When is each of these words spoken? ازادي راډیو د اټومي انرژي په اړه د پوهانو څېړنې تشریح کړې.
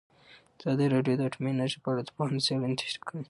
ازادي 0.59 0.85
راډیو 0.95 1.17
د 1.17 1.21
اټومي 1.27 1.49
انرژي 1.53 1.79
په 1.83 1.89
اړه 1.91 2.01
د 2.03 2.09
پوهانو 2.15 2.43
څېړنې 2.45 2.75
تشریح 2.81 3.01
کړې. 3.07 3.19